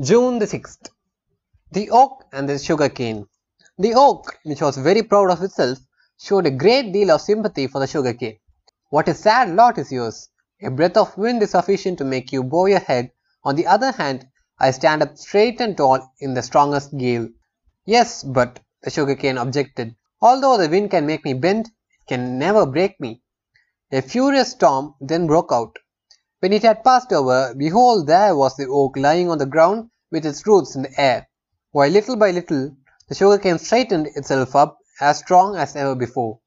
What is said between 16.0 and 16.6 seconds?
in the